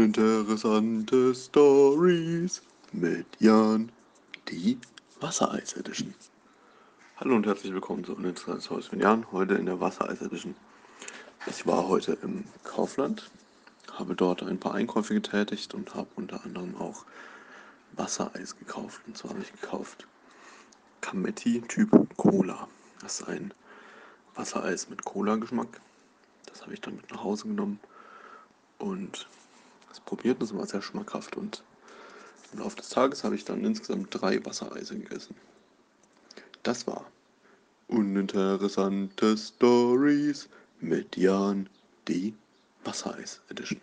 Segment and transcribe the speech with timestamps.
[0.00, 3.92] Uninteressante Stories mit Jan,
[4.48, 4.78] die
[5.20, 6.14] Wassereis Edition.
[7.16, 10.54] Hallo und herzlich willkommen zu Uninteressante Stories mit Jan, heute in der Wassereis Edition.
[11.48, 13.30] Ich war heute im Kaufland,
[13.92, 17.04] habe dort ein paar Einkäufe getätigt und habe unter anderem auch
[17.92, 19.02] Wassereis gekauft.
[19.06, 20.06] Und zwar habe ich gekauft
[21.02, 22.68] Cametti Typ Cola.
[23.02, 23.52] Das ist ein
[24.34, 25.78] Wassereis mit Cola-Geschmack.
[26.46, 27.78] Das habe ich dann mit nach Hause genommen
[28.78, 29.28] und
[29.92, 30.40] es probiert.
[30.42, 31.62] Das war sehr schmackhaft und
[32.52, 35.36] im Laufe des Tages habe ich dann insgesamt drei Wassereise gegessen.
[36.62, 37.06] Das war
[37.88, 40.48] uninteressante Stories
[40.80, 41.68] mit Jan,
[42.08, 42.34] die
[42.84, 43.80] Wassereis Edition.